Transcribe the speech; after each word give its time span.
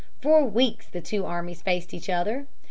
For 0.19 0.43
weeks 0.43 0.87
the 0.87 0.99
two 0.99 1.27
armies 1.27 1.61
faced 1.61 1.93
each 1.93 2.09
other. 2.09 2.47